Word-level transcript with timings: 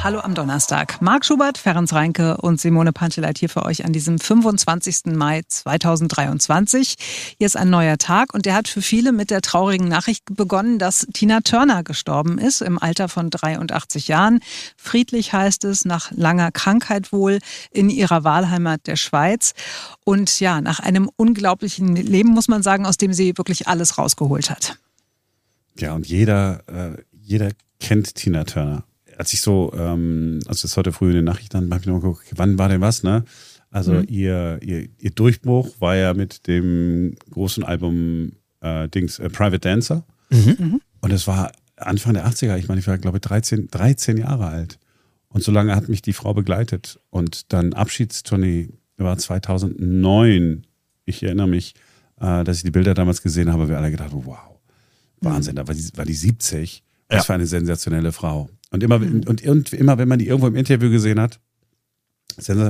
Hallo 0.00 0.20
am 0.20 0.36
Donnerstag. 0.36 1.02
Marc 1.02 1.24
Schubert, 1.24 1.58
Ferenc 1.58 1.92
Reinke 1.92 2.36
und 2.36 2.60
Simone 2.60 2.92
Panteleit 2.92 3.36
hier 3.36 3.48
für 3.48 3.64
euch 3.64 3.84
an 3.84 3.92
diesem 3.92 4.20
25. 4.20 5.06
Mai 5.06 5.42
2023. 5.48 6.94
Hier 7.36 7.46
ist 7.46 7.56
ein 7.56 7.68
neuer 7.68 7.98
Tag 7.98 8.32
und 8.32 8.46
der 8.46 8.54
hat 8.54 8.68
für 8.68 8.80
viele 8.80 9.10
mit 9.10 9.32
der 9.32 9.40
traurigen 9.40 9.88
Nachricht 9.88 10.24
begonnen, 10.30 10.78
dass 10.78 11.04
Tina 11.12 11.40
Turner 11.40 11.82
gestorben 11.82 12.38
ist 12.38 12.62
im 12.62 12.80
Alter 12.80 13.08
von 13.08 13.28
83 13.28 14.06
Jahren. 14.06 14.38
Friedlich 14.76 15.32
heißt 15.32 15.64
es, 15.64 15.84
nach 15.84 16.12
langer 16.12 16.52
Krankheit 16.52 17.12
wohl 17.12 17.40
in 17.72 17.90
ihrer 17.90 18.22
Wahlheimat 18.22 18.86
der 18.86 18.96
Schweiz. 18.96 19.52
Und 20.04 20.38
ja, 20.38 20.60
nach 20.60 20.78
einem 20.78 21.10
unglaublichen 21.16 21.96
Leben 21.96 22.28
muss 22.30 22.46
man 22.46 22.62
sagen, 22.62 22.86
aus 22.86 22.98
dem 22.98 23.12
sie 23.12 23.36
wirklich 23.36 23.66
alles 23.66 23.98
rausgeholt 23.98 24.48
hat. 24.48 24.78
Ja, 25.76 25.92
und 25.94 26.06
jeder, 26.06 26.62
äh, 26.68 27.02
jeder 27.12 27.50
kennt 27.80 28.14
Tina 28.14 28.44
Turner 28.44 28.84
als 29.18 29.32
ich 29.32 29.40
so, 29.40 29.72
ähm, 29.76 30.38
also 30.46 30.62
das 30.62 30.76
heute 30.76 30.92
früh 30.92 31.08
in 31.08 31.16
den 31.16 31.24
Nachrichten, 31.24 31.72
habe 31.72 31.80
ich 31.80 31.86
noch 31.86 32.00
geguckt, 32.00 32.24
wann 32.36 32.56
war 32.58 32.68
denn 32.68 32.80
was, 32.80 33.02
ne? 33.02 33.24
Also 33.70 33.94
mhm. 33.94 34.06
ihr, 34.08 34.60
ihr, 34.62 34.88
ihr 34.98 35.10
Durchbruch 35.10 35.68
war 35.80 35.96
ja 35.96 36.14
mit 36.14 36.46
dem 36.46 37.16
großen 37.30 37.64
Album 37.64 38.32
äh, 38.60 38.88
Dings 38.88 39.18
äh, 39.18 39.28
Private 39.28 39.58
Dancer. 39.58 40.04
Mhm. 40.30 40.56
mhm. 40.58 40.80
Und 41.00 41.12
es 41.12 41.26
war 41.26 41.52
Anfang 41.76 42.14
der 42.14 42.26
80er, 42.26 42.56
ich 42.56 42.68
meine, 42.68 42.80
ich 42.80 42.86
war, 42.86 42.98
glaube 42.98 43.18
ich, 43.18 43.22
13, 43.22 43.68
13 43.68 44.16
Jahre 44.16 44.46
alt. 44.46 44.78
Und 45.28 45.44
so 45.44 45.52
lange 45.52 45.76
hat 45.76 45.88
mich 45.88 46.02
die 46.02 46.12
Frau 46.12 46.32
begleitet. 46.32 46.98
Und 47.10 47.52
dann 47.52 47.72
Abschiedstournee 47.72 48.70
war 48.96 49.18
2009. 49.18 50.66
Ich 51.04 51.22
erinnere 51.22 51.48
mich, 51.48 51.74
äh, 52.20 52.42
dass 52.44 52.58
ich 52.58 52.62
die 52.62 52.70
Bilder 52.70 52.94
damals 52.94 53.22
gesehen 53.22 53.52
habe, 53.52 53.68
wir 53.68 53.78
alle 53.78 53.90
gedacht 53.90 54.12
haben, 54.12 54.26
wow, 54.26 54.38
Wahnsinn, 55.20 55.56
da 55.56 55.66
war 55.66 55.74
die, 55.74 55.90
war 55.96 56.04
die 56.04 56.14
70. 56.14 56.82
Was 57.08 57.16
ja. 57.16 57.22
für 57.22 57.34
eine 57.34 57.46
sensationelle 57.46 58.12
Frau. 58.12 58.48
Und 58.70 58.82
immer, 58.82 58.98
mhm. 58.98 59.24
und, 59.26 59.42
und 59.46 59.72
immer, 59.72 59.98
wenn 59.98 60.08
man 60.08 60.18
die 60.18 60.26
irgendwo 60.26 60.48
im 60.48 60.56
Interview 60.56 60.90
gesehen 60.90 61.20
hat, 61.20 61.40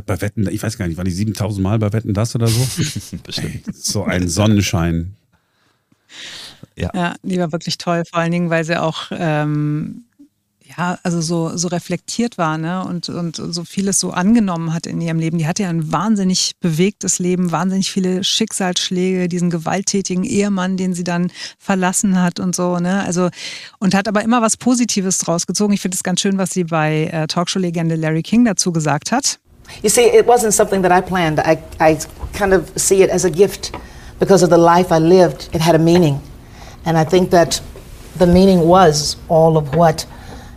bei 0.07 0.21
Wetten, 0.21 0.49
ich 0.49 0.63
weiß 0.63 0.79
gar 0.79 0.87
nicht, 0.89 0.97
waren 0.97 1.05
die 1.05 1.11
7000 1.11 1.63
Mal 1.63 1.79
bei 1.79 1.93
Wetten 1.93 2.15
das 2.15 2.35
oder 2.35 2.49
so? 2.49 2.61
Bestimmt. 3.23 3.67
Ey, 3.67 3.73
so 3.73 4.05
ein 4.05 4.29
Sonnenschein. 4.29 5.15
Ja. 6.75 6.91
ja, 6.95 7.15
die 7.23 7.39
war 7.39 7.53
wirklich 7.53 7.77
toll, 7.77 8.05
vor 8.09 8.21
allen 8.21 8.33
Dingen, 8.33 8.51
weil 8.51 8.65
sie 8.65 8.81
auch 8.81 9.11
ähm, 9.11 10.05
ja, 10.77 10.99
also 11.03 11.21
so, 11.21 11.57
so 11.57 11.69
reflektiert 11.69 12.37
war 12.37 12.59
ne? 12.59 12.85
und, 12.85 13.09
und 13.09 13.37
so 13.37 13.65
vieles 13.65 14.01
so 14.01 14.11
angenommen 14.11 14.75
hat 14.75 14.87
in 14.87 15.01
ihrem 15.01 15.19
Leben. 15.19 15.39
Die 15.39 15.47
hatte 15.47 15.63
ja 15.63 15.71
ein 15.71 15.93
wahnsinnig 15.93 16.53
bewegtes 16.61 17.19
Leben, 17.19 17.53
wahnsinnig 17.53 17.91
viele 17.91 18.23
Schicksalsschläge, 18.23 19.29
diesen 19.29 19.49
gewalttätigen 19.51 20.25
Ehemann, 20.25 20.77
den 20.77 20.93
sie 20.93 21.05
dann 21.05 21.33
verlassen 21.59 22.21
hat 22.21 22.39
und 22.39 22.55
so. 22.55 22.79
Ne? 22.79 23.03
Also, 23.05 23.31
und 23.79 23.95
hat 23.95 24.09
aber 24.09 24.23
immer 24.23 24.43
was 24.43 24.57
Positives 24.57 25.19
draus 25.19 25.47
gezogen. 25.47 25.73
Ich 25.73 25.81
finde 25.81 25.95
es 25.95 26.03
ganz 26.03 26.21
schön, 26.21 26.37
was 26.37 26.51
sie 26.51 26.65
bei 26.65 27.05
äh, 27.13 27.27
Talkshow-Legende 27.27 27.97
Larry 27.97 28.23
King 28.23 28.45
dazu 28.45 28.71
gesagt 28.71 29.11
hat. 29.11 29.39
You 29.83 29.89
see, 29.89 30.07
it 30.07 30.27
wasn't 30.27 30.53
something 30.53 30.83
that 30.83 30.93
I 30.93 31.01
planned. 31.01 31.39
I, 31.39 31.59
I 31.81 31.99
kind 32.37 32.53
of 32.53 32.65
see 32.77 33.03
it 33.03 33.11
as 33.11 33.25
a 33.25 33.31
gift 33.31 33.73
because 34.19 34.43
of 34.45 34.51
the 34.51 34.59
life 34.59 34.93
I 34.95 34.99
lived. 34.99 35.49
It 35.55 35.63
had 35.63 35.75
a 35.75 35.79
meaning. 35.79 36.21
And 36.85 36.99
I 36.99 37.05
think 37.05 37.31
that 37.31 37.63
the 38.19 38.27
meaning 38.27 38.67
was 38.67 39.17
all 39.29 39.57
of 39.57 39.75
what 39.75 40.07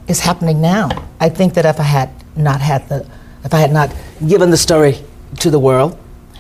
is 0.07 0.25
happening 0.25 0.61
now. 0.61 0.89
I 1.19 1.30
think 1.30 1.53
that 1.53 1.66
if 1.66 1.80
I 1.80 1.83
had 1.83 2.09
not 2.35 2.61
had 2.61 2.88
the, 2.89 3.05
if 3.44 3.53
I 3.53 3.57
had 3.57 3.71
not 3.71 3.89
given 4.27 4.52
the 4.52 4.57
story 4.57 4.95
to 5.39 5.49
the 5.49 5.59
world, 5.59 5.97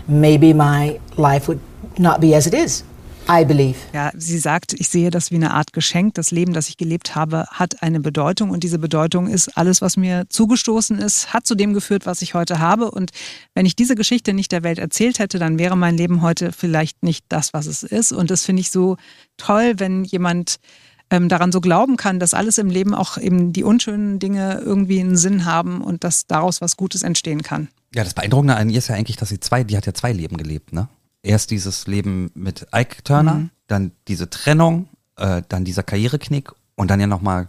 maybe 0.07 0.53
my 0.53 0.99
life 1.17 1.47
would 1.47 1.59
not 1.97 2.19
be 2.21 2.35
as 2.35 2.47
it 2.47 2.53
is. 2.53 2.83
I 3.29 3.45
believe. 3.45 3.77
Ja, 3.93 4.11
sie 4.17 4.39
sagt, 4.39 4.73
ich 4.73 4.89
sehe 4.89 5.09
das 5.09 5.31
wie 5.31 5.35
eine 5.35 5.53
Art 5.53 5.73
Geschenk. 5.73 6.15
Das 6.15 6.31
Leben, 6.31 6.53
das 6.53 6.69
ich 6.69 6.77
gelebt 6.77 7.15
habe, 7.15 7.45
hat 7.49 7.81
eine 7.81 7.99
Bedeutung 7.99 8.49
und 8.49 8.63
diese 8.63 8.79
Bedeutung 8.79 9.27
ist 9.27 9.57
alles, 9.57 9.81
was 9.81 9.95
mir 9.95 10.25
zugestoßen 10.29 10.97
ist, 10.97 11.33
hat 11.33 11.45
zu 11.45 11.55
dem 11.55 11.73
geführt, 11.73 12.05
was 12.05 12.21
ich 12.21 12.33
heute 12.33 12.59
habe. 12.59 12.91
Und 12.91 13.11
wenn 13.53 13.65
ich 13.65 13.75
diese 13.75 13.95
Geschichte 13.95 14.33
nicht 14.33 14.51
der 14.51 14.63
Welt 14.63 14.79
erzählt 14.79 15.19
hätte, 15.19 15.39
dann 15.39 15.59
wäre 15.59 15.77
mein 15.77 15.97
Leben 15.97 16.21
heute 16.21 16.51
vielleicht 16.51 17.03
nicht 17.03 17.25
das, 17.29 17.53
was 17.53 17.67
es 17.67 17.83
ist. 17.83 18.11
Und 18.11 18.31
das 18.31 18.43
finde 18.43 18.61
ich 18.61 18.71
so 18.71 18.97
toll, 19.37 19.75
wenn 19.77 20.03
jemand 20.03 20.59
ähm, 21.11 21.29
daran 21.29 21.51
so 21.51 21.61
glauben 21.61 21.97
kann, 21.97 22.19
dass 22.19 22.33
alles 22.33 22.57
im 22.57 22.69
Leben 22.69 22.95
auch 22.95 23.17
eben 23.17 23.53
die 23.53 23.63
unschönen 23.63 24.17
Dinge 24.17 24.61
irgendwie 24.65 25.01
einen 25.01 25.17
Sinn 25.17 25.45
haben 25.45 25.81
und 25.81 26.03
dass 26.03 26.25
daraus 26.25 26.61
was 26.61 26.77
Gutes 26.77 27.03
entstehen 27.03 27.43
kann. 27.43 27.67
Ja, 27.93 28.03
das 28.03 28.13
Beeindruckende 28.13 28.55
an 28.55 28.69
ihr 28.69 28.77
ist 28.77 28.87
ja 28.87 28.95
eigentlich, 28.95 29.17
dass 29.17 29.29
sie 29.29 29.39
zwei, 29.41 29.65
die 29.65 29.75
hat 29.75 29.85
ja 29.85 29.93
zwei 29.93 30.13
Leben 30.13 30.37
gelebt, 30.37 30.73
ne? 30.73 30.87
Erst 31.21 31.51
dieses 31.51 31.85
Leben 31.85 32.31
mit 32.33 32.65
Ike 32.73 33.03
Turner, 33.03 33.35
mhm. 33.35 33.49
dann 33.67 33.91
diese 34.07 34.29
Trennung, 34.29 34.87
äh, 35.17 35.43
dann 35.49 35.65
dieser 35.65 35.83
Karriereknick 35.83 36.51
und 36.75 36.89
dann 36.89 36.99
ja 36.99 37.05
nochmal 37.05 37.47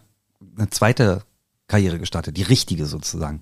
eine 0.58 0.68
zweite 0.68 1.22
Karriere 1.68 1.98
gestartet, 1.98 2.36
die 2.36 2.42
richtige 2.42 2.84
sozusagen. 2.84 3.40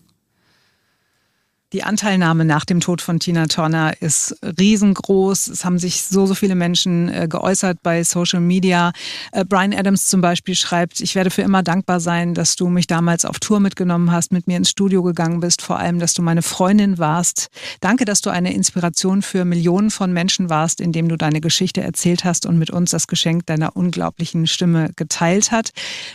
Die 1.72 1.84
Anteilnahme 1.84 2.44
nach 2.44 2.64
dem 2.64 2.80
Tod 2.80 3.00
von 3.00 3.20
Tina 3.20 3.46
Turner 3.46 3.92
ist 4.00 4.36
riesengroß. 4.42 5.46
Es 5.46 5.64
haben 5.64 5.78
sich 5.78 6.02
so, 6.02 6.26
so 6.26 6.34
viele 6.34 6.56
Menschen 6.56 7.08
äh, 7.08 7.28
geäußert 7.28 7.78
bei 7.84 8.02
Social 8.02 8.40
Media. 8.40 8.90
Äh, 9.30 9.44
Brian 9.44 9.72
Adams 9.72 10.08
zum 10.08 10.20
Beispiel 10.20 10.56
schreibt, 10.56 11.00
ich 11.00 11.14
werde 11.14 11.30
für 11.30 11.42
immer 11.42 11.62
dankbar 11.62 12.00
sein, 12.00 12.34
dass 12.34 12.56
du 12.56 12.68
mich 12.68 12.88
damals 12.88 13.24
auf 13.24 13.38
Tour 13.38 13.60
mitgenommen 13.60 14.10
hast, 14.10 14.32
mit 14.32 14.48
mir 14.48 14.56
ins 14.56 14.68
Studio 14.68 15.04
gegangen 15.04 15.38
bist, 15.38 15.62
vor 15.62 15.78
allem, 15.78 16.00
dass 16.00 16.12
du 16.12 16.22
meine 16.22 16.42
Freundin 16.42 16.98
warst. 16.98 17.50
Danke, 17.80 18.04
dass 18.04 18.20
du 18.20 18.30
eine 18.30 18.52
Inspiration 18.52 19.22
für 19.22 19.44
Millionen 19.44 19.92
von 19.92 20.12
Menschen 20.12 20.50
warst, 20.50 20.80
indem 20.80 21.08
du 21.08 21.16
deine 21.16 21.40
Geschichte 21.40 21.82
erzählt 21.82 22.24
hast 22.24 22.46
und 22.46 22.58
mit 22.58 22.70
uns 22.70 22.90
das 22.90 23.06
Geschenk 23.06 23.46
deiner 23.46 23.76
unglaublichen 23.76 24.48
Stimme 24.48 24.90
geteilt 24.96 25.52
hat. 25.52 25.70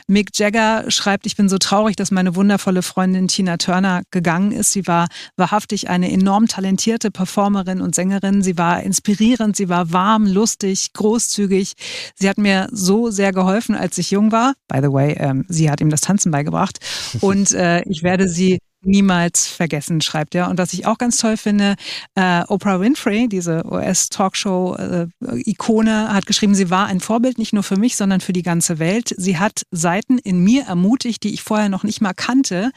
Mick 0.07 0.37
Jagger 0.37 0.83
schreibt, 0.89 1.25
ich 1.25 1.37
bin 1.37 1.47
so 1.47 1.59
traurig, 1.59 1.95
dass 1.95 2.11
meine 2.11 2.35
wundervolle 2.35 2.81
Freundin 2.81 3.29
Tina 3.29 3.55
Turner 3.55 4.01
gegangen 4.11 4.51
ist. 4.51 4.73
Sie 4.73 4.85
war 4.85 5.07
wahrhaftig 5.45 5.89
eine 5.91 6.11
enorm 6.11 6.47
talentierte 6.47 7.11
Performerin 7.11 7.79
und 7.79 7.93
Sängerin. 7.93 8.41
Sie 8.41 8.57
war 8.57 8.81
inspirierend, 8.81 9.55
sie 9.55 9.69
war 9.69 9.93
warm, 9.93 10.25
lustig, 10.25 10.91
großzügig. 10.93 11.73
Sie 12.15 12.27
hat 12.27 12.39
mir 12.39 12.67
so 12.71 13.11
sehr 13.11 13.31
geholfen, 13.31 13.75
als 13.75 13.99
ich 13.99 14.09
jung 14.09 14.31
war. 14.31 14.55
By 14.67 14.79
the 14.81 14.91
way, 14.91 15.15
ähm, 15.19 15.45
sie 15.47 15.69
hat 15.69 15.81
ihm 15.81 15.91
das 15.91 16.01
Tanzen 16.01 16.31
beigebracht. 16.31 16.79
Und 17.21 17.51
äh, 17.51 17.83
ich 17.83 18.01
werde 18.01 18.27
sie 18.27 18.57
niemals 18.85 19.47
vergessen, 19.47 20.01
schreibt 20.01 20.35
er. 20.35 20.49
Und 20.49 20.57
was 20.57 20.73
ich 20.73 20.85
auch 20.85 20.97
ganz 20.97 21.17
toll 21.17 21.37
finde, 21.37 21.75
äh, 22.15 22.43
Oprah 22.47 22.79
Winfrey, 22.79 23.27
diese 23.27 23.63
US-Talkshow-Ikone, 23.65 26.07
äh, 26.09 26.13
hat 26.13 26.25
geschrieben, 26.25 26.55
sie 26.55 26.69
war 26.69 26.87
ein 26.87 26.99
Vorbild 26.99 27.37
nicht 27.37 27.53
nur 27.53 27.63
für 27.63 27.77
mich, 27.77 27.95
sondern 27.95 28.21
für 28.21 28.33
die 28.33 28.43
ganze 28.43 28.79
Welt. 28.79 29.13
Sie 29.17 29.37
hat 29.37 29.63
Seiten 29.71 30.17
in 30.17 30.39
mir 30.39 30.63
ermutigt, 30.63 31.23
die 31.23 31.33
ich 31.33 31.43
vorher 31.43 31.69
noch 31.69 31.83
nicht 31.83 32.01
mal 32.01 32.13
kannte. 32.13 32.71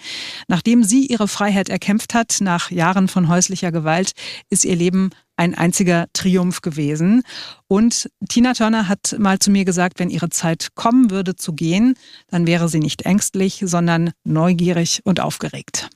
Nachdem 0.49 0.85
sie 0.85 1.07
ihre 1.07 1.29
Freiheit 1.29 1.69
erkämpft 1.69 2.15
hat, 2.15 2.39
nach 2.41 2.71
Jahren 2.71 3.09
von 3.09 3.29
häuslicher 3.29 3.73
Gewalt, 3.73 4.13
ist 4.51 4.65
ihr 4.65 4.77
Leben 4.77 5.11
ein 5.39 5.55
einziger 5.55 6.07
Triumph 6.13 6.63
gewesen. 6.63 7.23
Und 7.69 8.11
Tina 8.29 8.55
Turner 8.55 8.89
hat 8.89 9.17
mal 9.19 9.39
zu 9.39 9.51
mir 9.51 9.65
gesagt, 9.65 10.01
wenn 10.01 10.11
ihre 10.11 10.31
Zeit 10.31 10.69
kommen 10.75 11.11
würde 11.11 11.37
zu 11.37 11.53
gehen, 11.53 11.95
dann 12.29 12.47
wäre 12.47 12.69
sie 12.69 12.81
nicht 12.81 13.03
ängstlich, 13.03 13.63
sondern 13.65 14.11
neugierig 14.25 15.01
und 15.05 15.21
aufgeregt. 15.21 15.89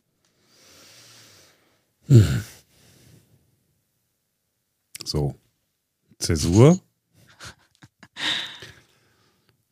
So, 5.05 5.35
Zäsur. 6.19 6.81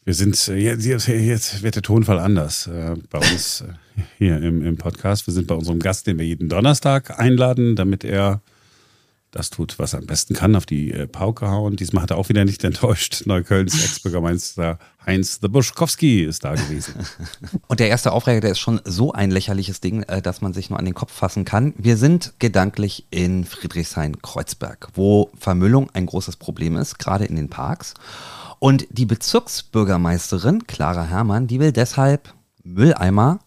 Wir 0.05 0.15
sind, 0.15 0.49
äh, 0.49 0.57
jetzt, 0.57 1.09
jetzt 1.09 1.63
wird 1.63 1.77
der 1.77 1.83
Tonfall 1.83 2.19
anders 2.19 2.67
äh, 2.67 2.97
bei 3.11 3.19
uns 3.19 3.61
äh, 3.61 3.73
hier 4.19 4.43
im, 4.43 4.65
im 4.67 4.77
Podcast. 4.77 5.27
Wir 5.27 5.35
sind 5.35 5.47
bei 5.47 5.55
unserem 5.55 5.79
Gast, 5.79 6.07
den 6.07 6.19
wir 6.19 6.27
jeden 6.27 6.49
Donnerstag 6.49 7.19
einladen, 7.19 7.77
damit 7.77 8.05
er 8.05 8.43
das 9.31 9.51
tut, 9.51 9.79
was 9.79 9.93
er 9.93 10.01
am 10.01 10.07
besten 10.07 10.35
kann, 10.35 10.57
auf 10.57 10.67
die 10.67 10.93
äh, 10.93 11.07
Pauke 11.07 11.49
hauen. 11.49 11.77
Diesmal 11.77 12.03
hat 12.03 12.11
er 12.11 12.17
auch 12.17 12.29
wieder 12.29 12.45
nicht 12.45 12.65
enttäuscht. 12.65 13.23
Neuköllns 13.27 13.83
Ex-Bürgermeister 13.83 14.79
Heinz 15.07 15.41
de 15.41 15.49
Buschkowski 15.49 16.25
ist 16.25 16.45
da 16.45 16.55
gewesen. 16.55 16.95
Und 17.69 17.81
der 17.81 17.89
erste 17.89 18.13
Aufreger, 18.13 18.41
der 18.41 18.51
ist 18.51 18.59
schon 18.59 18.81
so 18.85 19.13
ein 19.13 19.31
lächerliches 19.31 19.81
Ding, 19.81 20.03
äh, 20.05 20.21
dass 20.21 20.41
man 20.41 20.53
sich 20.53 20.71
nur 20.71 20.79
an 20.79 20.85
den 20.85 20.95
Kopf 20.95 21.13
fassen 21.13 21.45
kann. 21.45 21.75
Wir 21.77 21.97
sind 21.97 22.35
gedanklich 22.39 23.07
in 23.11 23.45
Friedrichshain-Kreuzberg, 23.45 24.89
wo 24.95 25.31
Vermüllung 25.39 25.91
ein 25.93 26.07
großes 26.07 26.37
Problem 26.37 26.77
ist, 26.77 26.99
gerade 26.99 27.25
in 27.25 27.37
den 27.37 27.51
Parks. 27.51 27.95
Und 28.59 28.87
die 28.91 29.07
Bezirksbürgermeisterin 29.07 30.67
Clara 30.67 31.05
Herrmann, 31.05 31.47
die 31.47 31.61
will 31.61 31.73
deshalb 31.73 32.35
Mülleimer 32.63 33.39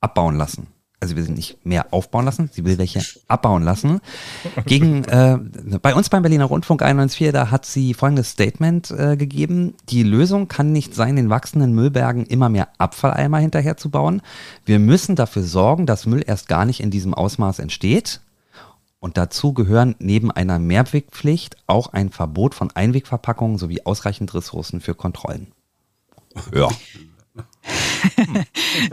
abbauen 0.00 0.36
lassen 0.36 0.68
also 1.00 1.14
wir 1.14 1.22
sind 1.22 1.36
nicht 1.36 1.64
mehr 1.64 1.92
aufbauen 1.92 2.24
lassen, 2.24 2.50
sie 2.52 2.64
will 2.64 2.78
welche 2.78 3.00
abbauen 3.28 3.62
lassen. 3.62 4.00
Gegen, 4.66 5.04
äh, 5.04 5.38
bei 5.80 5.94
uns 5.94 6.08
beim 6.08 6.22
Berliner 6.22 6.46
Rundfunk 6.46 6.82
91.4, 6.82 7.30
da 7.30 7.50
hat 7.50 7.66
sie 7.66 7.94
folgendes 7.94 8.30
Statement 8.30 8.90
äh, 8.90 9.16
gegeben. 9.16 9.74
Die 9.88 10.02
Lösung 10.02 10.48
kann 10.48 10.72
nicht 10.72 10.94
sein, 10.94 11.16
den 11.16 11.30
wachsenden 11.30 11.72
Müllbergen 11.72 12.26
immer 12.26 12.48
mehr 12.48 12.68
Abfalleimer 12.78 13.38
hinterherzubauen. 13.38 14.22
Wir 14.64 14.78
müssen 14.78 15.14
dafür 15.14 15.44
sorgen, 15.44 15.86
dass 15.86 16.06
Müll 16.06 16.24
erst 16.26 16.48
gar 16.48 16.64
nicht 16.64 16.80
in 16.80 16.90
diesem 16.90 17.14
Ausmaß 17.14 17.60
entsteht. 17.60 18.20
Und 19.00 19.16
dazu 19.16 19.52
gehören 19.52 19.94
neben 20.00 20.32
einer 20.32 20.58
Mehrwegpflicht 20.58 21.56
auch 21.68 21.92
ein 21.92 22.10
Verbot 22.10 22.56
von 22.56 22.72
Einwegverpackungen 22.72 23.56
sowie 23.56 23.82
ausreichend 23.84 24.34
Ressourcen 24.34 24.80
für 24.80 24.96
Kontrollen. 24.96 25.52
Ja. 26.52 26.68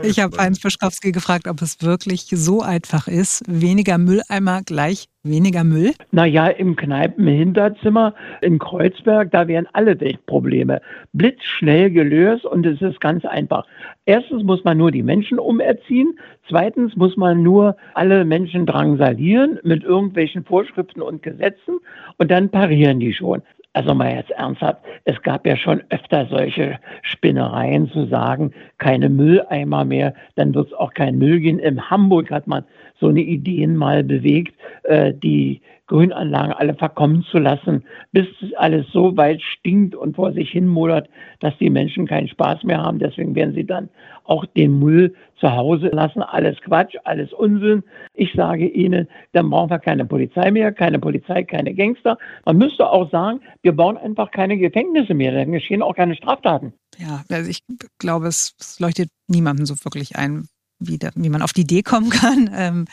Ich 0.02 0.20
habe 0.20 0.36
Heinz 0.38 0.60
Fischkowski 0.60 1.12
gefragt, 1.12 1.48
ob 1.48 1.62
es 1.62 1.82
wirklich 1.82 2.26
so 2.30 2.62
einfach 2.62 3.08
ist. 3.08 3.42
Weniger 3.46 3.98
Mülleimer 3.98 4.62
gleich 4.62 5.08
weniger 5.28 5.64
Müll? 5.64 5.92
Naja, 6.12 6.48
im 6.48 6.76
Kneipenhinterzimmer 6.76 8.14
in 8.40 8.58
Kreuzberg, 8.58 9.30
da 9.30 9.48
wären 9.48 9.66
alle 9.72 9.96
Probleme 10.26 10.80
blitzschnell 11.12 11.90
gelöst 11.90 12.44
und 12.44 12.64
es 12.66 12.80
ist 12.80 13.00
ganz 13.00 13.24
einfach. 13.24 13.66
Erstens 14.04 14.44
muss 14.44 14.62
man 14.64 14.78
nur 14.78 14.90
die 14.90 15.02
Menschen 15.02 15.38
umerziehen. 15.38 16.18
Zweitens 16.48 16.94
muss 16.96 17.16
man 17.16 17.42
nur 17.42 17.76
alle 17.94 18.24
Menschen 18.24 18.66
drangsalieren 18.66 19.58
mit 19.64 19.82
irgendwelchen 19.82 20.44
Vorschriften 20.44 21.02
und 21.02 21.22
Gesetzen 21.22 21.78
und 22.18 22.30
dann 22.30 22.50
parieren 22.50 23.00
die 23.00 23.12
schon. 23.12 23.42
Also 23.76 23.94
mal 23.94 24.10
jetzt 24.10 24.30
ernsthaft, 24.30 24.78
es 25.04 25.20
gab 25.20 25.46
ja 25.46 25.54
schon 25.54 25.82
öfter 25.90 26.26
solche 26.30 26.78
Spinnereien 27.02 27.90
zu 27.90 28.06
sagen, 28.06 28.54
keine 28.78 29.10
Mülleimer 29.10 29.84
mehr, 29.84 30.14
dann 30.36 30.54
wird 30.54 30.68
es 30.68 30.72
auch 30.72 30.94
kein 30.94 31.18
Müll 31.18 31.40
gehen. 31.40 31.58
In 31.58 31.90
Hamburg 31.90 32.30
hat 32.30 32.46
man 32.46 32.64
so 32.98 33.08
eine 33.08 33.20
Ideen 33.20 33.76
mal 33.76 34.02
bewegt, 34.02 34.54
äh, 34.84 35.12
die 35.12 35.60
Grünanlagen 35.86 36.52
alle 36.52 36.74
verkommen 36.74 37.24
zu 37.30 37.38
lassen, 37.38 37.84
bis 38.12 38.26
alles 38.56 38.86
so 38.92 39.16
weit 39.16 39.40
stinkt 39.40 39.94
und 39.94 40.16
vor 40.16 40.32
sich 40.32 40.50
hin 40.50 40.66
modert, 40.66 41.08
dass 41.40 41.56
die 41.58 41.70
Menschen 41.70 42.06
keinen 42.06 42.28
Spaß 42.28 42.64
mehr 42.64 42.82
haben. 42.82 42.98
Deswegen 42.98 43.34
werden 43.34 43.54
sie 43.54 43.64
dann 43.64 43.88
auch 44.24 44.44
den 44.46 44.78
Müll 44.78 45.14
zu 45.38 45.52
Hause 45.52 45.88
lassen. 45.88 46.22
Alles 46.22 46.60
Quatsch, 46.62 46.96
alles 47.04 47.32
Unsinn. 47.32 47.84
Ich 48.14 48.32
sage 48.34 48.66
Ihnen, 48.66 49.08
dann 49.32 49.50
brauchen 49.50 49.70
wir 49.70 49.78
keine 49.78 50.04
Polizei 50.04 50.50
mehr, 50.50 50.72
keine 50.72 50.98
Polizei, 50.98 51.44
keine 51.44 51.74
Gangster. 51.74 52.18
Man 52.44 52.58
müsste 52.58 52.88
auch 52.88 53.10
sagen, 53.10 53.40
wir 53.62 53.72
bauen 53.72 53.96
einfach 53.96 54.30
keine 54.30 54.58
Gefängnisse 54.58 55.14
mehr, 55.14 55.32
dann 55.32 55.52
geschehen 55.52 55.82
auch 55.82 55.94
keine 55.94 56.16
Straftaten. 56.16 56.72
Ja, 56.98 57.24
also 57.30 57.48
ich 57.48 57.60
glaube, 57.98 58.26
es, 58.26 58.76
leuchtet 58.80 59.10
niemandem 59.28 59.66
so 59.66 59.74
wirklich 59.84 60.16
ein, 60.16 60.48
wie, 60.78 60.98
da, 60.98 61.10
wie 61.14 61.28
man 61.28 61.42
auf 61.42 61.52
die 61.52 61.62
Idee 61.62 61.82
kommen 61.82 62.10
kann, 62.10 62.50
ähm, 62.54 62.86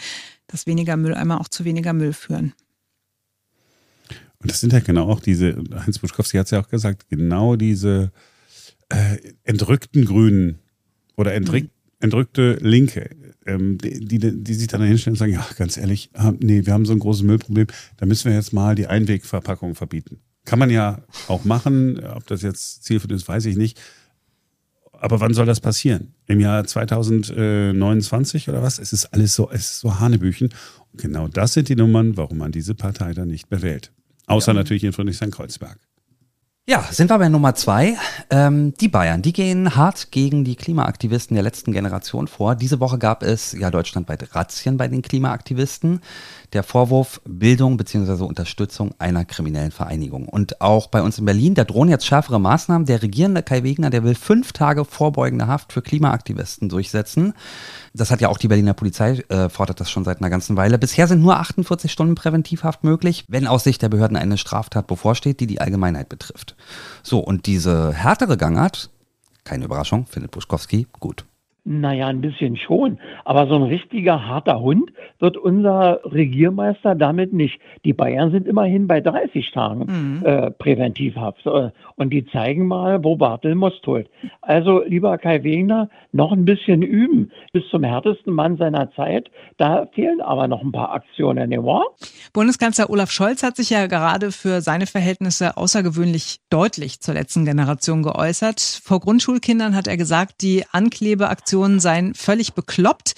dass 0.48 0.68
weniger 0.68 0.98
Mülleimer 0.98 1.40
auch 1.42 1.48
zu 1.48 1.66
weniger 1.66 1.94
Müll 1.94 2.14
führen. 2.14 2.54
Und 4.44 4.52
das 4.52 4.60
sind 4.60 4.74
ja 4.74 4.80
genau 4.80 5.10
auch 5.10 5.22
diese, 5.22 5.56
Heinz 5.74 6.00
Buschkowski 6.00 6.38
hat 6.38 6.46
es 6.48 6.52
ja 6.52 6.62
auch 6.62 6.68
gesagt, 6.68 7.10
genau 7.10 7.56
diese 7.56 8.12
äh, 8.90 9.18
entrückten 9.44 10.04
Grünen 10.04 10.60
oder 11.16 11.34
entrück, 11.34 11.70
entrückte 12.02 12.58
Linke, 12.60 13.10
ähm, 13.46 13.78
die, 13.78 14.02
die, 14.02 14.44
die, 14.44 14.54
sich 14.54 14.68
dann 14.68 14.82
hinstellen 14.82 15.14
und 15.14 15.20
sagen, 15.20 15.32
ja, 15.32 15.48
ganz 15.58 15.78
ehrlich, 15.78 16.12
nee, 16.40 16.66
wir 16.66 16.74
haben 16.74 16.86
so 16.86 16.92
ein 16.92 17.00
großes 17.00 17.24
Müllproblem, 17.24 17.68
da 17.96 18.06
müssen 18.06 18.26
wir 18.26 18.36
jetzt 18.36 18.52
mal 18.52 18.76
die 18.76 18.88
Einwegverpackung 18.88 19.76
verbieten. 19.76 20.20
Kann 20.44 20.60
man 20.60 20.70
ja 20.70 21.02
auch 21.30 21.46
machen, 21.46 22.04
ob 22.04 22.28
das 22.28 22.42
jetzt 22.42 22.84
zielführend 22.84 23.14
ist, 23.22 23.28
weiß 23.28 23.46
ich 23.46 23.56
nicht. 23.56 23.80
Aber 24.92 25.22
wann 25.22 25.34
soll 25.34 25.46
das 25.46 25.62
passieren? 25.62 26.14
Im 26.28 26.42
Jahr 26.42 26.66
2029 26.66 28.50
oder 28.50 28.62
was? 28.62 28.80
Es 28.80 28.92
ist 28.92 29.06
alles 29.08 29.36
so, 29.36 29.50
es 29.50 29.62
ist 29.62 29.80
so 29.80 30.00
Hanebüchen. 30.00 30.50
Und 30.92 31.02
genau 31.02 31.30
das 31.30 31.54
sind 31.54 31.70
die 31.70 31.76
Nummern, 31.76 32.18
warum 32.18 32.38
man 32.38 32.52
diese 32.52 32.76
Partei 32.76 33.14
dann 33.14 33.30
nicht 33.30 33.50
mehr 33.52 33.62
wählt. 33.62 33.94
Außer 34.28 34.52
ja. 34.52 34.56
natürlich 34.56 34.84
in 34.84 34.94
Friedrichshain-Kreuzberg. 34.94 35.78
Ja, 36.66 36.82
sind 36.90 37.10
wir 37.10 37.20
bei 37.20 37.28
Nummer 37.28 37.56
zwei. 37.56 37.98
Ähm, 38.30 38.74
die 38.76 38.88
Bayern, 38.88 39.22
die 39.22 39.34
gehen 39.34 39.76
hart 39.76 40.12
gegen 40.12 40.46
die 40.46 40.56
Klimaaktivisten 40.56 41.36
der 41.36 41.44
letzten 41.44 41.74
Generation 41.74 42.30
vor. 42.30 42.56
Diese 42.56 42.80
Woche 42.80 42.98
gab 42.98 43.22
es 43.22 43.52
ja 43.52 43.70
deutschlandweit 43.70 44.34
Razzien 44.34 44.78
bei 44.78 44.88
den 44.88 45.02
Klimaaktivisten. 45.02 46.00
Der 46.54 46.64
Vorwurf 46.64 47.20
Bildung 47.26 47.76
bzw. 47.76 48.24
Unterstützung 48.24 48.96
einer 48.98 49.26
kriminellen 49.26 49.72
Vereinigung. 49.72 50.30
Und 50.30 50.62
auch 50.62 50.88
bei 50.88 51.02
uns 51.02 51.20
in 51.20 51.26
Berlin, 51.26 51.54
da 51.54 51.66
drohen 51.66 51.90
jetzt 51.90 52.06
schärfere 52.06 52.40
Maßnahmen. 52.40 52.86
Der 52.86 53.02
regierende 53.02 53.44
Kai 53.44 53.64
Wegner, 53.64 53.90
der 53.90 54.06
will 54.06 54.16
fünf 54.16 54.54
Tage 54.54 54.86
vorbeugende 54.86 55.48
Haft 55.48 55.74
für 55.74 55.82
Klimaaktivisten 55.82 56.70
durchsetzen. 56.70 57.34
Das 57.94 58.10
hat 58.10 58.22
ja 58.22 58.30
auch 58.30 58.38
die 58.38 58.48
Berliner 58.48 58.74
Polizei, 58.74 59.22
äh, 59.28 59.50
fordert 59.50 59.82
das 59.82 59.92
schon 59.92 60.06
seit 60.06 60.20
einer 60.20 60.30
ganzen 60.30 60.56
Weile. 60.56 60.78
Bisher 60.78 61.10
sind 61.10 61.22
nur 61.22 61.38
48 61.38 61.92
Stunden 61.92 62.16
Präventivhaft 62.16 62.86
möglich, 62.86 63.26
wenn 63.28 63.48
aus 63.48 63.66
Sicht 63.66 63.82
der 63.82 63.90
Behörden 63.90 64.16
eine 64.16 64.38
Straftat 64.38 64.88
bevorsteht, 64.88 65.42
die 65.42 65.48
die 65.48 65.60
Allgemeinheit 65.60 66.08
betrifft. 66.08 66.53
So, 67.04 67.20
und 67.20 67.46
diese 67.46 67.94
härtere 67.94 68.38
Gangart, 68.38 68.90
keine 69.44 69.66
Überraschung, 69.66 70.06
findet 70.06 70.32
Buschkowski 70.32 70.88
gut. 71.00 71.26
Naja, 71.66 72.08
ein 72.08 72.20
bisschen 72.20 72.58
schon. 72.58 73.00
Aber 73.24 73.48
so 73.48 73.56
ein 73.56 73.64
richtiger 73.64 74.28
harter 74.28 74.60
Hund 74.60 74.92
wird 75.20 75.38
unser 75.38 76.02
Regiermeister 76.04 76.94
damit 76.94 77.32
nicht. 77.32 77.58
Die 77.86 77.94
Bayern 77.94 78.32
sind 78.32 78.48
immerhin 78.48 78.86
bei 78.88 79.00
30 79.00 79.52
Tagen 79.52 79.86
mhm. 79.88 80.26
äh, 80.26 80.52
Präventivhaft. 80.52 81.48
Und 81.96 82.10
die 82.10 82.26
zeigen 82.26 82.68
mal, 82.68 83.02
wo 83.06 83.16
Bartel 83.16 83.56
Most 83.56 83.88
holt. 83.88 84.10
Also, 84.42 84.84
lieber 84.84 85.18
Kai 85.18 85.44
Wegner, 85.44 85.90
noch 86.12 86.34
ein 86.34 86.44
bisschen 86.44 86.82
üben. 86.82 87.32
Bis 87.54 87.64
zum 87.70 87.84
härtesten 87.84 88.34
Mann 88.34 88.58
seiner 88.58 88.92
Zeit. 88.92 89.32
Da 89.58 89.88
fehlen 89.94 90.20
aber 90.20 90.50
noch 90.50 90.62
ein 90.62 90.74
paar 90.74 90.92
Aktionen, 90.92 91.50
ne? 91.50 91.64
Bundeskanzler 92.34 92.90
Olaf 92.90 93.12
Scholz 93.12 93.42
hat 93.42 93.56
sich 93.56 93.70
ja 93.70 93.88
gerade 93.88 94.32
für 94.32 94.60
seine 94.60 94.86
Verhältnisse 94.86 95.56
außergewöhnlich 95.56 96.40
deutlich 96.50 97.00
zur 97.00 97.14
letzten 97.14 97.46
Generation 97.46 98.04
geäußert. 98.04 98.60
Vor 98.84 99.00
Grundschulkindern 99.00 99.76
hat 99.76 99.88
er 99.88 99.96
gesagt, 99.96 100.42
die 100.42 100.66
Anklebeaktion 100.72 101.53
Generationen 101.54 101.80
seien 101.80 102.16
völlig 102.16 102.54
bekloppt. 102.54 103.14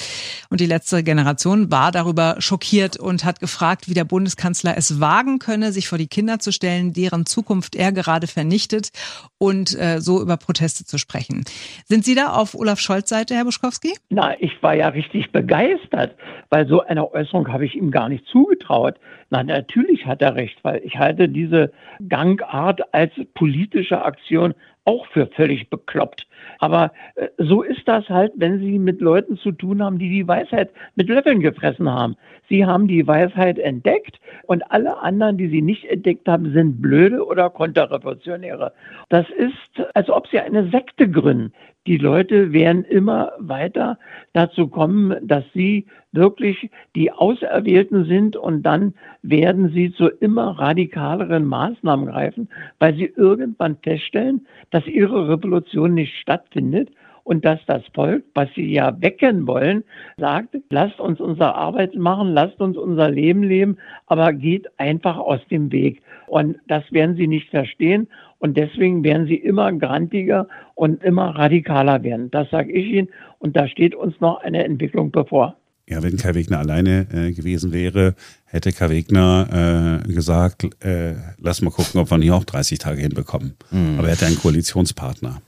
Und 0.49 0.59
die 0.59 0.65
letzte 0.65 1.03
Generation 1.03 1.71
war 1.71 1.91
darüber 1.91 2.35
schockiert 2.39 2.99
und 2.99 3.23
hat 3.23 3.39
gefragt, 3.39 3.87
wie 3.87 3.93
der 3.93 4.03
Bundeskanzler 4.03 4.75
es 4.77 4.99
wagen 4.99 5.39
könne, 5.39 5.71
sich 5.71 5.87
vor 5.87 5.97
die 5.97 6.07
Kinder 6.07 6.39
zu 6.39 6.51
stellen, 6.51 6.91
deren 6.91 7.25
Zukunft 7.25 7.75
er 7.75 7.93
gerade 7.93 8.27
vernichtet 8.27 8.89
und 9.37 9.77
äh, 9.79 10.01
so 10.01 10.21
über 10.21 10.35
Proteste 10.35 10.83
zu 10.85 10.97
sprechen. 10.97 11.45
Sind 11.85 12.03
Sie 12.03 12.15
da 12.15 12.33
auf 12.33 12.55
Olaf 12.55 12.79
Scholz 12.79 13.09
Seite, 13.09 13.35
Herr 13.35 13.45
Buschkowski? 13.45 13.93
Na, 14.09 14.35
ich 14.39 14.51
war 14.61 14.75
ja 14.75 14.89
richtig 14.89 15.31
begeistert, 15.31 16.15
weil 16.49 16.67
so 16.67 16.81
eine 16.81 17.09
Äußerung 17.11 17.47
habe 17.47 17.65
ich 17.65 17.75
ihm 17.75 17.89
gar 17.89 18.09
nicht 18.09 18.25
zugetraut. 18.27 18.95
Na, 19.29 19.43
natürlich 19.43 20.05
hat 20.05 20.21
er 20.21 20.35
recht, 20.35 20.63
weil 20.63 20.81
ich 20.83 20.97
halte 20.97 21.27
diese 21.27 21.71
Gangart 22.07 22.93
als 22.93 23.11
politische 23.33 24.03
Aktion 24.03 24.53
auch 24.85 25.07
für 25.07 25.25
völlig 25.27 25.69
bekloppt. 25.69 26.27
Aber 26.59 26.91
äh, 27.15 27.27
so 27.39 27.63
ist 27.63 27.87
das 27.87 28.07
halt, 28.07 28.33
wenn 28.35 28.59
Sie 28.59 28.77
mit 28.77 29.01
Leuten 29.01 29.37
zu 29.37 29.51
tun 29.51 29.83
haben, 29.83 29.97
die 29.97 30.09
die 30.09 30.27
Weisheit 30.27 30.69
mit 30.95 31.09
Löffeln 31.09 31.39
gefressen 31.39 31.89
haben. 31.89 32.15
Sie 32.49 32.65
haben 32.65 32.87
die 32.87 33.07
Weisheit 33.07 33.57
entdeckt 33.57 34.19
und 34.43 34.71
alle 34.71 34.97
anderen, 34.99 35.37
die 35.37 35.49
sie 35.49 35.63
nicht 35.63 35.85
entdeckt 35.85 36.27
haben, 36.27 36.53
sind 36.53 36.81
blöde 36.81 37.25
oder 37.25 37.49
Konterrevolutionäre. 37.49 38.71
Das 39.09 39.25
ist, 39.29 39.87
als 39.95 40.09
ob 40.09 40.27
Sie 40.27 40.39
eine 40.39 40.69
Sekte 40.69 41.09
gründen. 41.09 41.53
Die 41.87 41.97
Leute 41.97 42.51
werden 42.51 42.83
immer 42.83 43.33
weiter 43.37 43.99
dazu 44.33 44.67
kommen, 44.67 45.15
dass 45.21 45.43
sie 45.53 45.85
wirklich 46.11 46.71
die 46.95 47.11
Auserwählten 47.11 48.05
sind 48.05 48.35
und 48.35 48.63
dann 48.63 48.95
werden 49.21 49.69
sie 49.69 49.91
zu 49.93 50.07
immer 50.07 50.57
radikaleren 50.57 51.45
Maßnahmen 51.45 52.07
greifen, 52.07 52.49
weil 52.79 52.95
sie 52.95 53.13
irgendwann 53.15 53.77
feststellen, 53.83 54.47
dass 54.71 54.87
ihre 54.87 55.29
Revolution 55.29 55.93
nicht 55.93 56.15
stattfindet 56.15 56.89
und 57.23 57.43
dass 57.43 57.59
das 57.65 57.83
Volk, 57.93 58.23
was 58.33 58.49
sie 58.55 58.71
ja 58.71 58.99
wecken 59.01 59.47
wollen, 59.47 59.83
sagt, 60.17 60.55
lasst 60.69 60.99
uns 60.99 61.19
unsere 61.19 61.55
Arbeit 61.55 61.95
machen, 61.95 62.33
lasst 62.33 62.61
uns 62.61 62.77
unser 62.77 63.09
Leben 63.09 63.43
leben, 63.43 63.77
aber 64.05 64.31
geht 64.31 64.67
einfach 64.79 65.17
aus 65.17 65.39
dem 65.49 65.71
Weg. 65.71 66.01
Und 66.27 66.57
das 66.67 66.83
werden 66.91 67.15
sie 67.15 67.27
nicht 67.27 67.49
verstehen 67.49 68.07
und 68.45 68.55
deswegen 68.55 69.03
werden 69.03 69.25
sie 69.25 69.37
immer 69.37 69.73
grantiger 69.73 70.47
und 70.75 71.03
immer 71.03 71.35
radikaler 71.35 72.03
werden. 72.03 72.29
Das 72.29 72.47
sage 72.51 72.71
ich 72.71 72.85
Ihnen 72.93 73.09
und 73.39 73.55
da 73.55 73.67
steht 73.67 73.95
uns 73.95 74.13
noch 74.19 74.39
eine 74.43 74.63
Entwicklung 74.63 75.09
bevor. 75.09 75.57
Ja, 75.89 76.03
wenn 76.03 76.15
Kai 76.17 76.35
Wegner 76.35 76.59
alleine 76.59 77.07
äh, 77.11 77.31
gewesen 77.31 77.73
wäre, 77.73 78.13
hätte 78.45 78.71
Kai 78.71 78.91
Wegner 78.91 80.03
äh, 80.05 80.13
gesagt, 80.13 80.63
äh, 80.85 81.15
lass 81.39 81.63
mal 81.63 81.71
gucken, 81.71 81.99
ob 81.99 82.11
wir 82.11 82.19
nicht 82.19 82.31
auch 82.31 82.43
30 82.43 82.77
Tage 82.77 83.01
hinbekommen. 83.01 83.55
Mhm. 83.71 83.97
Aber 83.97 84.09
er 84.09 84.13
hätte 84.13 84.27
einen 84.27 84.37
Koalitionspartner. 84.37 85.41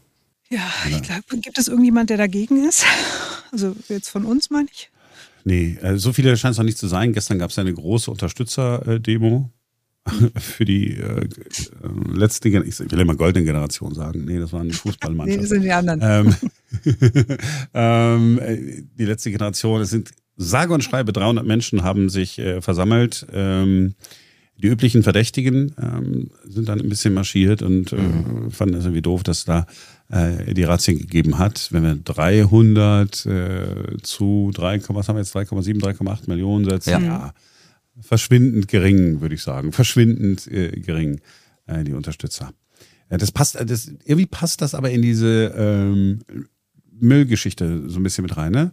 Ja, 0.50 0.68
ich 0.89 1.01
glaube, 1.04 1.39
gibt 1.39 1.60
es 1.60 1.68
irgendjemand, 1.68 2.10
der 2.10 2.18
dagegen 2.18 2.68
ist? 2.68 2.86
Also 3.50 3.74
jetzt 3.88 4.10
von 4.10 4.25
uns, 4.25 4.50
meine 4.50 4.68
ich? 4.70 4.89
Nee, 5.46 5.77
äh, 5.82 5.96
so 5.96 6.12
viele 6.12 6.36
scheint 6.36 6.51
es 6.51 6.58
noch 6.58 6.66
nicht 6.66 6.77
zu 6.77 6.88
sein. 6.88 7.13
Gestern 7.13 7.39
gab 7.39 7.50
es 7.50 7.58
eine 7.58 7.74
große 7.74 8.12
Unterstützer-Demo 8.12 9.50
für 10.38 10.66
die 10.66 10.98
äh, 10.98 11.28
letzte, 12.14 12.50
ich 12.50 12.80
will 12.80 13.00
immer 13.00 13.16
goldene 13.16 13.46
Generation 13.46 13.94
sagen. 13.94 14.26
Nee, 14.26 14.40
das 14.40 14.54
waren 14.54 14.72
Fußballmannschaften. 14.72 15.36
nee, 15.36 15.42
das 15.42 15.50
sind 15.50 15.64
die 15.64 15.72
anderen. 15.72 16.02
Ähm, 16.04 16.36
ähm, 18.40 18.88
die 18.98 19.06
letzte 19.06 19.32
Generation, 19.32 19.82
es 19.82 19.90
sind 19.90 20.12
sage 20.38 20.74
und 20.74 20.84
schreibe 20.84 21.14
300 21.14 21.46
Menschen 21.46 21.84
haben 21.84 22.10
sich 22.10 22.38
äh, 22.40 22.62
versammelt. 22.62 23.26
Ähm, 23.34 23.96
die 24.58 24.68
üblichen 24.68 25.04
Verdächtigen 25.04 25.74
ähm, 25.80 26.32
sind 26.44 26.68
dann 26.68 26.80
ein 26.80 26.90
bisschen 26.90 27.14
marschiert 27.14 27.62
und 27.62 27.94
äh, 27.94 27.98
mhm. 27.98 28.50
fanden 28.50 28.76
es 28.76 28.86
irgendwie 28.86 29.04
doof, 29.04 29.22
dass 29.22 29.46
da 29.46 29.68
äh, 30.10 30.54
die 30.54 30.64
Razzien 30.64 30.98
gegeben 30.98 31.38
hat. 31.38 31.68
Wenn 31.72 31.84
wir 31.84 31.96
300 31.96 33.26
äh, 33.26 33.98
zu 34.02 34.52
3, 34.54 34.82
was 34.90 35.08
haben 35.08 35.16
wir 35.16 35.22
jetzt, 35.22 35.36
3,7, 35.36 35.80
3,8 35.80 36.28
Millionen 36.28 36.66
setzen, 36.66 36.90
ja. 36.90 37.00
ja. 37.00 37.34
Verschwindend 38.01 38.68
gering, 38.68 39.22
würde 39.22 39.36
ich 39.36 39.42
sagen. 39.42 39.72
Verschwindend 39.72 40.48
äh, 40.48 40.72
gering, 40.72 41.22
äh, 41.66 41.84
die 41.84 41.94
Unterstützer. 41.94 42.54
Äh, 43.10 43.18
das 43.18 43.32
passt, 43.32 43.56
das, 43.56 43.88
irgendwie 44.06 44.25
passt 44.25 44.62
das 44.62 44.75
aber 44.75 44.92
in 44.92 45.01
diese 45.01 45.54
ähm, 45.58 46.20
Müllgeschichte 47.00 47.89
so 47.89 48.00
ein 48.00 48.04
bisschen 48.04 48.24
mit 48.24 48.38
rein, 48.38 48.51
ne? 48.51 48.72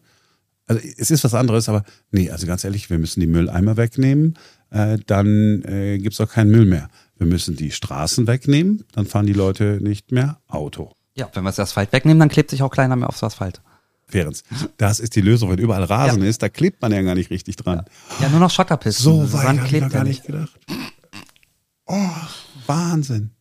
Also 0.67 0.81
es 0.97 1.11
ist 1.11 1.25
was 1.25 1.35
anderes, 1.35 1.69
aber 1.69 1.85
nee, 2.11 2.31
also 2.31 2.47
ganz 2.47 2.65
ehrlich, 2.65 2.89
wir 2.89 2.99
müssen 2.99 3.21
die 3.21 3.27
Mülleimer 3.27 3.77
wegnehmen, 3.77 4.39
äh, 4.71 4.99
dann 5.07 5.63
äh, 5.63 5.99
gibt 5.99 6.15
es 6.15 6.21
auch 6.23 6.31
keinen 6.31 6.51
Müll 6.51 6.65
mehr. 6.65 6.89
Wir 7.19 7.27
müssen 7.27 7.55
die 7.55 7.71
Straßen 7.71 8.27
wegnehmen, 8.27 8.85
dann 8.93 9.05
fahren 9.05 9.27
die 9.27 9.35
Leute 9.35 9.79
nicht 9.83 10.11
mehr 10.11 10.41
Auto. 10.49 10.93
Ja, 11.17 11.29
wenn 11.35 11.45
wir 11.45 11.51
das 11.51 11.61
Asphalt 11.61 11.93
wegnehmen, 11.93 12.19
dann 12.19 12.31
klebt 12.31 12.51
sich 12.51 12.63
auch 12.63 12.71
keiner 12.71 12.97
mehr 12.97 13.11
aufs 13.11 13.23
Asphalt. 13.23 13.61
Ferenz, 14.15 14.45
das 14.77 15.01
ist 15.01 15.17
die 15.17 15.21
Lösung. 15.21 15.51
Wenn 15.51 15.59
überall 15.59 15.83
Rasen 15.83 16.23
ja. 16.23 16.29
ist, 16.29 16.41
da 16.41 16.49
klebt 16.49 16.81
man 16.81 16.93
ja 16.93 17.03
gar 17.03 17.17
nicht 17.17 17.31
richtig 17.31 17.57
dran. 17.57 17.85
Ja, 18.21 18.29
nur 18.29 18.39
noch 18.39 18.51
Schotterpisten. 18.51 19.03
So 19.03 19.33
weit 19.33 19.59
habe 19.59 19.77
ich 19.77 19.93
gar 19.93 20.05
nicht 20.05 20.25
gedacht. 20.25 20.57
Oh, 21.87 22.11
Wahnsinn. 22.67 23.33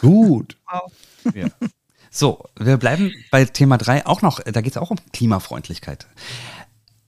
Gut. 0.00 0.56
Wow. 0.70 0.90
Ja. 1.34 1.48
So, 2.10 2.44
wir 2.58 2.78
bleiben 2.78 3.12
bei 3.30 3.44
Thema 3.44 3.76
3 3.76 4.06
auch 4.06 4.22
noch, 4.22 4.40
da 4.40 4.62
geht 4.62 4.72
es 4.72 4.76
auch 4.78 4.90
um 4.90 4.96
Klimafreundlichkeit. 5.12 6.06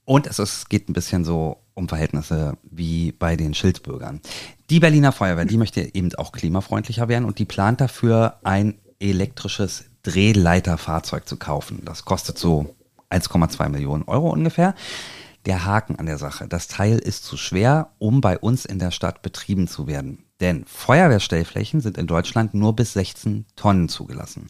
Und 0.04 0.26
es 0.26 0.38
ist, 0.38 0.68
geht 0.68 0.90
ein 0.90 0.92
bisschen 0.92 1.24
so 1.24 1.56
um 1.72 1.88
Verhältnisse 1.88 2.58
wie 2.62 3.12
bei 3.12 3.36
den 3.36 3.54
Schildbürgern. 3.54 4.20
Die 4.68 4.80
Berliner 4.80 5.12
Feuerwehr, 5.12 5.46
die 5.46 5.56
möchte 5.56 5.94
eben 5.94 6.14
auch 6.16 6.32
klimafreundlicher 6.32 7.08
werden 7.08 7.24
und 7.24 7.38
die 7.38 7.46
plant 7.46 7.80
dafür 7.80 8.38
ein 8.44 8.74
elektrisches 9.00 9.84
Drehleiterfahrzeug 10.02 11.26
zu 11.26 11.38
kaufen. 11.38 11.80
Das 11.84 12.04
kostet 12.04 12.38
so 12.38 12.74
1,2 13.10 13.68
Millionen 13.68 14.04
Euro 14.04 14.30
ungefähr. 14.30 14.74
Der 15.46 15.66
Haken 15.66 15.96
an 15.96 16.06
der 16.06 16.16
Sache, 16.16 16.48
das 16.48 16.68
Teil 16.68 16.98
ist 16.98 17.24
zu 17.24 17.36
schwer, 17.36 17.90
um 17.98 18.22
bei 18.22 18.38
uns 18.38 18.64
in 18.64 18.78
der 18.78 18.90
Stadt 18.90 19.20
betrieben 19.20 19.68
zu 19.68 19.86
werden. 19.86 20.24
Denn 20.40 20.64
Feuerwehrstellflächen 20.64 21.80
sind 21.80 21.98
in 21.98 22.06
Deutschland 22.06 22.54
nur 22.54 22.74
bis 22.74 22.94
16 22.94 23.44
Tonnen 23.54 23.88
zugelassen. 23.88 24.48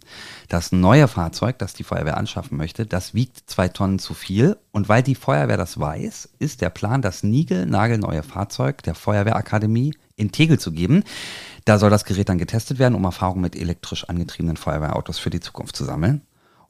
Das 0.48 0.72
neue 0.72 1.08
Fahrzeug, 1.08 1.58
das 1.58 1.74
die 1.74 1.82
Feuerwehr 1.82 2.16
anschaffen 2.16 2.56
möchte, 2.56 2.86
das 2.86 3.12
wiegt 3.12 3.50
zwei 3.50 3.68
Tonnen 3.68 3.98
zu 3.98 4.14
viel. 4.14 4.56
Und 4.70 4.88
weil 4.88 5.02
die 5.02 5.14
Feuerwehr 5.16 5.56
das 5.56 5.78
weiß, 5.78 6.30
ist 6.38 6.62
der 6.62 6.70
Plan, 6.70 7.02
das 7.02 7.22
Nigel-nagelneue 7.22 8.22
Fahrzeug 8.22 8.82
der 8.84 8.94
Feuerwehrakademie 8.94 9.94
in 10.16 10.32
Tegel 10.32 10.58
zu 10.58 10.72
geben. 10.72 11.02
Da 11.64 11.78
soll 11.78 11.90
das 11.90 12.04
Gerät 12.04 12.28
dann 12.28 12.38
getestet 12.38 12.78
werden, 12.78 12.94
um 12.94 13.04
Erfahrung 13.04 13.40
mit 13.40 13.56
elektrisch 13.56 14.08
angetriebenen 14.08 14.56
Feuerwehrautos 14.56 15.18
für 15.18 15.30
die 15.30 15.40
Zukunft 15.40 15.76
zu 15.76 15.84
sammeln. 15.84 16.22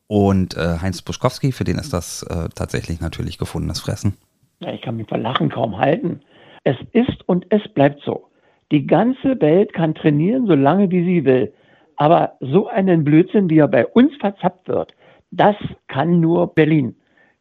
Und 0.06 0.56
äh, 0.56 0.78
Heinz 0.82 1.02
Buschkowski, 1.02 1.52
für 1.52 1.64
den 1.64 1.76
ist 1.76 1.92
das 1.92 2.22
äh, 2.24 2.48
tatsächlich 2.54 3.00
natürlich 3.00 3.38
gefundenes 3.38 3.80
Fressen. 3.80 4.16
Ja, 4.60 4.72
ich 4.72 4.82
kann 4.82 4.96
mich 4.96 5.08
vor 5.08 5.18
Lachen 5.18 5.50
kaum 5.50 5.78
halten. 5.78 6.20
Es 6.62 6.76
ist 6.92 7.26
und 7.28 7.46
es 7.50 7.66
bleibt 7.74 8.02
so. 8.02 8.28
Die 8.72 8.86
ganze 8.86 9.40
Welt 9.40 9.72
kann 9.72 9.94
trainieren, 9.94 10.46
so 10.46 10.54
lange 10.54 10.90
wie 10.90 11.04
sie 11.04 11.24
will. 11.24 11.52
Aber 11.96 12.34
so 12.40 12.68
einen 12.68 13.04
Blödsinn, 13.04 13.50
wie 13.50 13.58
er 13.58 13.68
bei 13.68 13.86
uns 13.86 14.16
verzappt 14.16 14.68
wird, 14.68 14.92
das 15.30 15.56
kann 15.88 16.20
nur 16.20 16.54
Berlin. 16.54 16.96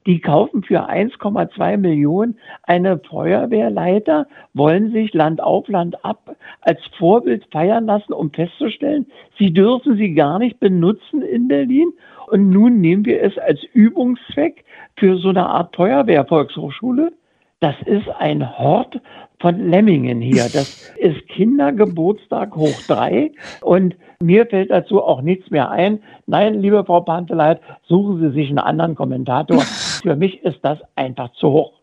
Die 0.06 0.20
kaufen 0.20 0.64
für 0.64 0.90
1,2 0.90 1.78
Millionen 1.78 2.38
eine 2.64 3.00
Feuerwehrleiter, 3.00 4.28
wollen 4.54 4.92
sich 4.92 5.14
Land 5.14 5.42
auf 5.42 5.68
Land 5.70 6.04
ab 6.04 6.36
als 6.62 6.80
Vorbild 6.98 7.46
feiern 7.52 7.86
lassen, 7.86 8.12
um 8.12 8.32
festzustellen, 8.32 9.06
sie 9.38 9.54
dürfen 9.54 9.96
sie 9.96 10.14
gar 10.14 10.40
nicht 10.40 10.60
benutzen 10.60 11.22
in 11.22 11.48
Berlin 11.48 11.94
und 12.28 12.50
nun 12.50 12.82
nehmen 12.82 13.06
wir 13.06 13.22
es 13.22 13.38
als 13.38 13.64
Übungszweck 13.74 14.66
für 14.98 15.18
so 15.18 15.30
eine 15.30 15.48
Art 15.48 15.76
Feuerwehrvolkshochschule. 15.76 17.14
Das 17.60 17.76
ist 17.86 18.10
ein 18.20 18.58
Hort 18.58 19.00
von 19.40 19.70
Lemmingen 19.70 20.22
hier. 20.22 20.50
Das 20.52 20.92
ist 20.98 21.28
Kindergeburtstag 21.30 22.56
hoch 22.56 22.82
drei. 22.88 23.32
Und 23.62 23.96
mir 24.22 24.46
fällt 24.48 24.72
dazu 24.72 25.02
auch 25.02 25.22
nichts 25.22 25.50
mehr 25.50 25.72
ein. 25.72 26.04
Nein, 26.26 26.56
liebe 26.56 26.84
Frau 26.86 27.02
Panteleit, 27.02 27.62
suchen 27.88 28.20
Sie 28.20 28.32
sich 28.34 28.50
einen 28.50 28.60
anderen 28.60 28.96
Kommentator. 28.96 29.62
Für 30.02 30.16
mich 30.16 30.44
ist 30.44 30.60
das 30.62 30.80
einfach 30.96 31.32
zu 31.34 31.50
hoch. 31.50 31.74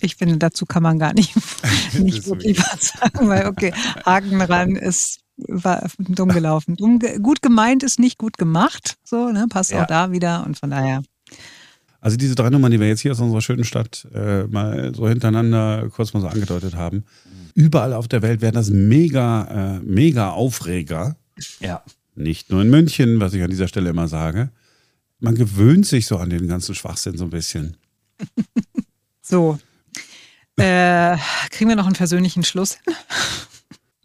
Ich 0.00 0.16
finde, 0.16 0.36
dazu 0.36 0.66
kann 0.66 0.82
man 0.82 0.98
gar 0.98 1.14
nicht, 1.14 1.34
nicht 1.98 2.26
wirklich 2.26 2.58
was 2.58 2.88
sagen, 2.88 3.28
weil 3.28 3.46
okay, 3.46 3.72
Haken 4.04 4.42
ran 4.42 4.76
ist 4.76 5.23
war 5.36 5.88
dumm 5.98 6.28
gelaufen. 6.30 6.76
Dumm, 6.76 7.00
gut 7.22 7.42
gemeint 7.42 7.82
ist 7.82 7.98
nicht 7.98 8.18
gut 8.18 8.38
gemacht. 8.38 8.96
So, 9.04 9.30
ne? 9.30 9.46
Passt 9.48 9.72
ja. 9.72 9.82
auch 9.82 9.86
da 9.86 10.12
wieder 10.12 10.44
und 10.46 10.58
von 10.58 10.70
daher. 10.70 11.02
Also 12.00 12.18
diese 12.18 12.34
drei 12.34 12.50
Nummern, 12.50 12.70
die 12.70 12.80
wir 12.80 12.86
jetzt 12.86 13.00
hier 13.00 13.12
aus 13.12 13.20
unserer 13.20 13.40
schönen 13.40 13.64
Stadt 13.64 14.06
äh, 14.14 14.44
mal 14.44 14.94
so 14.94 15.08
hintereinander 15.08 15.88
kurz 15.88 16.12
mal 16.12 16.20
so 16.20 16.28
angedeutet 16.28 16.76
haben, 16.76 17.04
überall 17.54 17.94
auf 17.94 18.08
der 18.08 18.20
Welt 18.20 18.42
werden 18.42 18.56
das 18.56 18.68
mega, 18.68 19.76
äh, 19.76 19.80
mega 19.80 20.30
Aufreger. 20.30 21.16
Ja. 21.60 21.82
Nicht 22.14 22.50
nur 22.50 22.60
in 22.60 22.68
München, 22.68 23.20
was 23.20 23.32
ich 23.32 23.42
an 23.42 23.50
dieser 23.50 23.68
Stelle 23.68 23.90
immer 23.90 24.06
sage. 24.06 24.50
Man 25.18 25.34
gewöhnt 25.34 25.86
sich 25.86 26.06
so 26.06 26.18
an 26.18 26.28
den 26.28 26.46
ganzen 26.46 26.74
Schwachsinn 26.74 27.16
so 27.16 27.24
ein 27.24 27.30
bisschen. 27.30 27.78
so. 29.22 29.58
Äh, 30.56 31.16
kriegen 31.50 31.70
wir 31.70 31.76
noch 31.76 31.86
einen 31.86 31.96
persönlichen 31.96 32.44
Schluss 32.44 32.78
hin? 32.84 32.94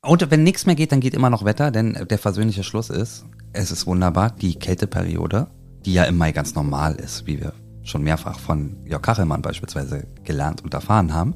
Und 0.01 0.31
wenn 0.31 0.43
nichts 0.43 0.65
mehr 0.65 0.75
geht, 0.75 0.91
dann 0.91 1.01
geht 1.01 1.13
immer 1.13 1.29
noch 1.29 1.43
Wetter, 1.43 1.71
denn 1.71 2.05
der 2.09 2.17
versöhnliche 2.17 2.63
Schluss 2.63 2.89
ist, 2.89 3.25
es 3.51 3.71
ist 3.71 3.85
wunderbar, 3.85 4.31
die 4.31 4.55
Kälteperiode, 4.55 5.47
die 5.85 5.93
ja 5.93 6.03
im 6.05 6.17
Mai 6.17 6.31
ganz 6.31 6.55
normal 6.55 6.95
ist, 6.95 7.27
wie 7.27 7.39
wir 7.39 7.53
schon 7.83 8.03
mehrfach 8.03 8.39
von 8.39 8.77
Jörg 8.85 9.01
Kachelmann 9.01 9.41
beispielsweise 9.41 10.07
gelernt 10.23 10.63
und 10.63 10.73
erfahren 10.73 11.13
haben, 11.13 11.35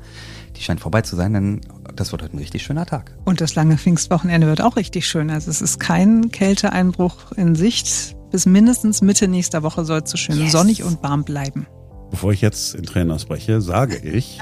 die 0.55 0.61
scheint 0.61 0.79
vorbei 0.79 1.01
zu 1.01 1.15
sein, 1.15 1.33
denn 1.33 1.61
das 1.95 2.11
wird 2.11 2.21
heute 2.21 2.35
ein 2.35 2.39
richtig 2.39 2.63
schöner 2.63 2.85
Tag. 2.85 3.17
Und 3.25 3.41
das 3.41 3.55
lange 3.55 3.77
Pfingstwochenende 3.77 4.47
wird 4.47 4.61
auch 4.61 4.75
richtig 4.75 5.07
schön. 5.07 5.29
Also 5.29 5.49
es 5.49 5.61
ist 5.61 5.79
kein 5.79 6.31
Kälteeinbruch 6.31 7.31
in 7.33 7.55
Sicht. 7.55 8.15
Bis 8.31 8.45
mindestens 8.45 9.01
Mitte 9.01 9.27
nächster 9.27 9.63
Woche 9.63 9.83
soll 9.83 10.01
es 10.03 10.11
so 10.11 10.17
schön 10.17 10.39
yes. 10.39 10.51
sonnig 10.51 10.83
und 10.83 11.03
warm 11.03 11.23
bleiben. 11.23 11.67
Bevor 12.11 12.31
ich 12.31 12.41
jetzt 12.41 12.75
in 12.75 12.83
Tränen 12.83 13.11
ausbreche, 13.11 13.61
sage 13.61 13.97
ich, 13.97 14.39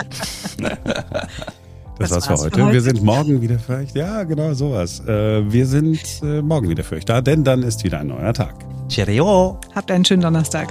Das 2.02 2.12
war's 2.12 2.26
für 2.26 2.46
heute. 2.46 2.64
heute. 2.64 2.74
Wir 2.74 2.82
sind 2.82 3.04
morgen 3.04 3.42
wieder 3.42 3.60
für 3.60 3.78
euch. 3.78 3.92
Ja, 3.94 4.24
genau 4.24 4.54
sowas. 4.54 5.02
Äh, 5.08 5.52
wir 5.52 5.66
sind 5.66 6.00
äh, 6.24 6.42
morgen 6.42 6.70
wieder 6.70 6.84
für 6.84 6.96
euch 6.96 7.06
da, 7.06 7.22
denn 7.22 7.44
dann 7.44 7.64
ist 7.64 7.84
wieder 7.84 8.00
ein 8.00 8.08
neuer 8.08 8.34
Tag. 8.34 8.56
Cheerio. 8.90 9.58
Habt 9.74 9.92
einen 9.92 10.04
schönen 10.04 10.22
Donnerstag. 10.22 10.68